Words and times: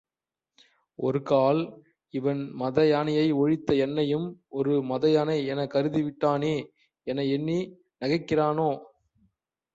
ஒரு 0.99 1.19
கால் 1.21 1.59
இவன் 2.13 2.41
மதயானையை 2.59 3.27
ஒழித்த 3.33 3.75
என்னையும் 3.75 4.25
ஒரு 4.53 4.73
மதயானை 4.89 5.37
எனக் 5.45 5.73
கருகிவிட்டானே 5.75 6.55
என 7.07 7.27
எண்ணி 7.29 7.59
நகைக்கிறானோ? 8.01 8.69